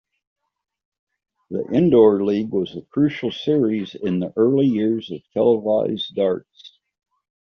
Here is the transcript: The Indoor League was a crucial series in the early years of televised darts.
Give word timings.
The 1.51 1.63
Indoor 1.71 2.23
League 2.25 2.49
was 2.49 2.75
a 2.75 2.81
crucial 2.81 3.29
series 3.31 3.93
in 3.93 4.19
the 4.19 4.33
early 4.35 4.65
years 4.65 5.11
of 5.11 5.21
televised 5.31 6.15
darts. 6.15 6.79